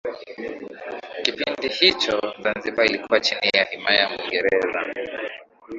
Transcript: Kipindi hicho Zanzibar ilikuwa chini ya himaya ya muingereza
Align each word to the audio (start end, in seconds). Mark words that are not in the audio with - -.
Kipindi 1.23 1.67
hicho 1.67 2.17
Zanzibar 2.43 2.85
ilikuwa 2.85 3.19
chini 3.19 3.49
ya 3.53 3.63
himaya 3.65 3.99
ya 4.01 4.09
muingereza 4.09 4.81